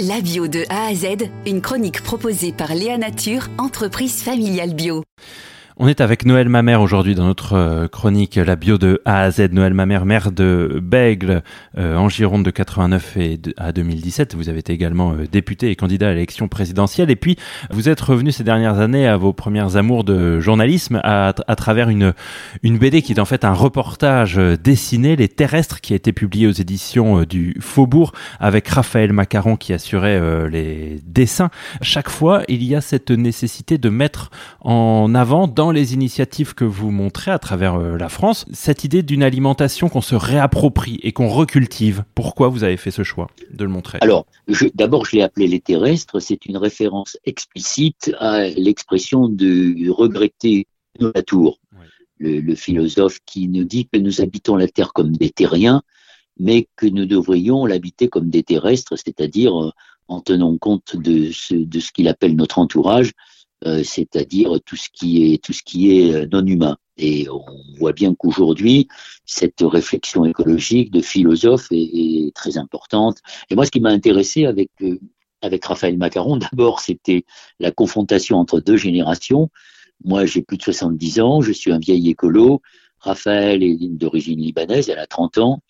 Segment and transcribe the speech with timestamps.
[0.00, 5.04] La bio de A à Z, une chronique proposée par Léa Nature, entreprise familiale bio.
[5.76, 9.30] On est avec Noël Mamère aujourd'hui dans notre euh, chronique La bio de A à
[9.32, 9.48] Z.
[9.50, 11.42] Noël Mamère, maire de Bègle
[11.76, 14.36] euh, en Gironde de 89 et à 2017.
[14.36, 17.10] Vous avez été également euh, député et candidat à l'élection présidentielle.
[17.10, 17.36] Et puis,
[17.70, 21.88] vous êtes revenu ces dernières années à vos premières amours de journalisme à, à travers
[21.88, 22.14] une,
[22.62, 26.46] une BD qui est en fait un reportage dessiné, Les Terrestres, qui a été publié
[26.46, 31.50] aux éditions du Faubourg avec Raphaël Macaron qui assurait les dessins.
[31.82, 34.30] Chaque fois, il y a cette nécessité de mettre
[34.60, 39.02] en avant dans les initiatives que vous montrez à travers euh, la France, cette idée
[39.02, 42.04] d'une alimentation qu'on se réapproprie et qu'on recultive.
[42.14, 43.98] Pourquoi vous avez fait ce choix de le montrer?
[44.00, 44.26] Alors,
[44.74, 46.20] d'abord, je l'ai appelé les terrestres.
[46.20, 50.66] C'est une référence explicite à l'expression de regretter
[50.98, 51.58] la tour.
[52.18, 55.82] Le, le, philosophe qui nous dit que nous habitons la Terre comme des terriens,
[56.38, 59.72] mais que nous devrions l'habiter comme des terrestres, c'est-à-dire euh,
[60.08, 63.12] en tenant compte de ce, de ce qu'il appelle notre entourage,
[63.62, 66.76] c'est-à-dire tout ce qui est tout ce qui est euh, non humain.
[66.96, 67.44] Et on
[67.78, 68.88] voit bien qu'aujourd'hui,
[69.24, 73.18] cette réflexion écologique de philosophe est, très importante.
[73.50, 74.98] Et moi, ce qui m'a intéressé avec euh,
[75.42, 77.24] avec Raphaël Macaron, d'abord, c'était
[77.60, 79.50] la confrontation entre deux générations.
[80.04, 82.62] Moi, j'ai plus de 70 ans, je suis un vieil écolo.
[82.98, 85.60] Raphaël est d'origine libanaise, elle a 30 ans.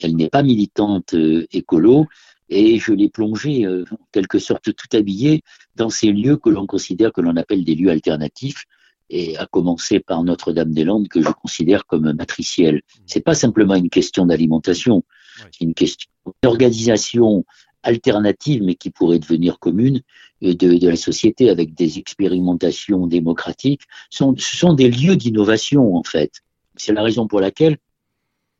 [0.00, 1.14] Elle n'est pas militante
[1.52, 2.06] écolo,
[2.48, 5.42] et je l'ai plongé euh, en quelque sorte tout habillé
[5.76, 8.64] dans ces lieux que l'on considère que l'on appelle des lieux alternatifs
[9.10, 12.82] et à commencer par Notre-Dame-des-Landes que je considère comme matricielle.
[13.06, 15.04] C'est pas simplement une question d'alimentation,
[15.52, 16.10] c'est une question
[16.42, 17.44] d'organisation
[17.82, 20.00] alternative mais qui pourrait devenir commune
[20.40, 23.82] de, de, la société avec des expérimentations démocratiques.
[24.10, 26.40] Ce sont, ce sont des lieux d'innovation en fait.
[26.76, 27.76] C'est la raison pour laquelle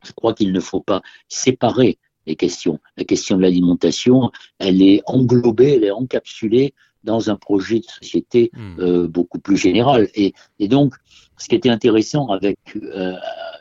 [0.05, 2.79] je crois qu'il ne faut pas séparer les questions.
[2.97, 6.73] La question de l'alimentation, elle est englobée, elle est encapsulée
[7.05, 8.79] dans un projet de société hmm.
[8.79, 10.09] euh, beaucoup plus général.
[10.15, 10.95] Et, et, donc,
[11.37, 13.13] ce qui était intéressant avec, euh,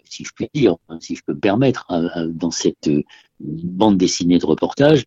[0.04, 2.91] si je puis dire, hein, si je peux me permettre, euh, dans cette
[3.41, 5.04] bande dessinée de reportage,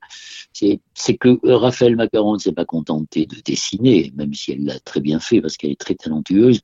[0.54, 5.02] c'est que Raphaël Macaron ne s'est pas contenté de dessiner, même si elle l'a très
[5.02, 6.62] bien fait parce qu'elle est très talentueuse,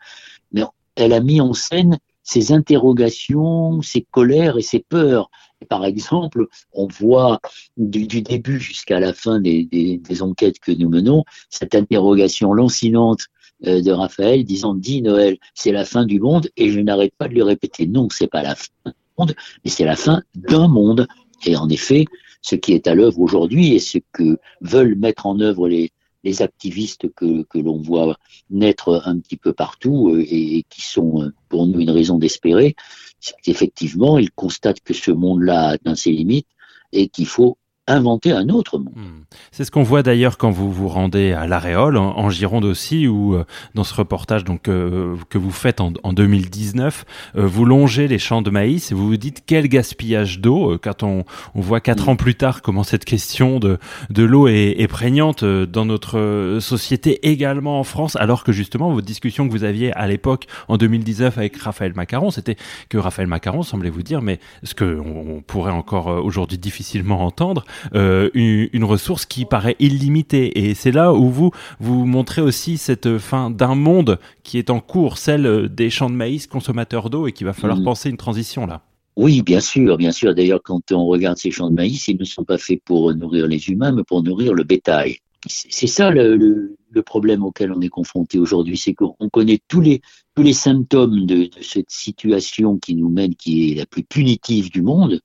[0.52, 0.64] mais
[0.96, 5.30] elle a mis en scène ses interrogations, ses colères et ses peurs.
[5.64, 7.40] Par exemple, on voit
[7.78, 13.28] du, début jusqu'à la fin des, enquêtes que nous menons cette interrogation lancinante
[13.66, 17.28] euh, de Raphaël disant dit Noël, c'est la fin du monde et je n'arrête pas
[17.28, 20.68] de lui répéter non, c'est pas la fin du monde, mais c'est la fin d'un
[20.68, 21.08] monde.
[21.46, 22.06] Et en effet,
[22.42, 25.92] ce qui est à l'œuvre aujourd'hui et ce que veulent mettre en œuvre les,
[26.40, 28.18] activistes que, que l'on voit
[28.50, 32.76] naître un petit peu partout euh, et, qui sont euh, pour nous une raison d'espérer,
[33.24, 36.50] c'est qu'effectivement, ils constatent que ce monde-là a atteint ses limites
[36.92, 37.58] et qu'il faut
[37.88, 38.94] inventer un autre monde.
[38.96, 39.24] Hmm.
[39.52, 43.36] C'est ce qu'on voit d'ailleurs quand vous vous rendez à l'Aréole, en, Gironde aussi, ou
[43.36, 43.46] euh,
[43.76, 47.06] dans ce reportage donc euh, que vous faites en, en 2019,
[47.36, 50.78] euh, vous longez les champs de maïs et vous vous dites quel gaspillage d'eau.
[50.82, 53.78] quand on, on, voit quatre ans plus tard comment cette question de,
[54.10, 59.06] de l'eau est, est, prégnante dans notre société également en France, alors que justement votre
[59.06, 62.56] discussion que vous aviez à l'époque en 2019 avec Raphaël Macaron, c'était
[62.88, 67.66] que Raphaël Macaron semblait vous dire, mais ce que on pourrait encore aujourd'hui difficilement entendre,
[67.94, 70.66] euh, une, ressource qui paraît illimitée.
[70.68, 74.80] Et c'est là où vous vous montrez aussi cette fin d'un monde qui est en
[74.80, 77.84] cours, celle des champs de maïs consommateurs d'eau, et qu'il va falloir mm.
[77.84, 78.82] penser une transition là.
[79.16, 80.34] Oui, bien sûr, bien sûr.
[80.34, 83.48] D'ailleurs, quand on regarde ces champs de maïs, ils ne sont pas faits pour nourrir
[83.48, 85.18] les humains, mais pour nourrir le bétail.
[85.46, 90.02] C'est ça le, le, problème auquel on est confronté aujourd'hui, c'est qu'on connaît tous les,
[90.36, 94.72] tous les symptômes de, de, cette situation qui nous mène, qui est la plus punitive
[94.72, 95.20] du monde,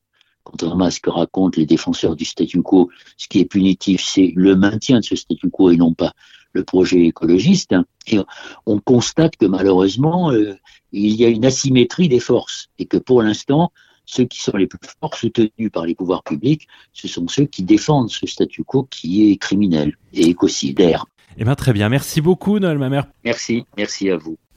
[0.51, 4.33] contrairement à ce que racontent les défenseurs du statu quo, ce qui est punitif, c'est
[4.35, 6.13] le maintien de ce statu quo et non pas
[6.53, 7.75] le projet écologiste.
[8.07, 8.19] Et
[8.67, 10.55] on constate que malheureusement, euh,
[10.93, 13.73] il y a une asymétrie des forces et que pour l'instant,
[14.07, 17.63] ceux qui sont les plus forts soutenus par les pouvoirs publics, ce sont ceux qui
[17.63, 21.05] défendent ce statu quo qui est criminel et écocidaire.
[21.37, 21.91] Eh bien, très bien.
[21.91, 23.07] Merci beaucoup, Noël Mamère.
[23.23, 24.39] Merci, merci à vous.